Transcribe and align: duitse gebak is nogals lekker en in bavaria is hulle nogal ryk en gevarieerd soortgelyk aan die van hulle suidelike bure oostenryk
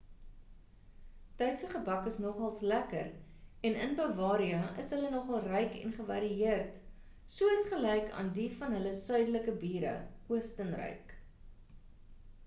duitse 1.41 1.67
gebak 1.73 2.07
is 2.11 2.15
nogals 2.23 2.61
lekker 2.71 3.11
en 3.69 3.75
in 3.83 3.91
bavaria 3.99 4.61
is 4.85 4.95
hulle 4.97 5.11
nogal 5.17 5.45
ryk 5.53 5.77
en 5.81 5.93
gevarieerd 5.99 6.79
soortgelyk 7.35 8.09
aan 8.23 8.33
die 8.41 8.49
van 8.63 8.75
hulle 8.79 8.95
suidelike 9.03 9.57
bure 9.67 9.93
oostenryk 10.39 11.15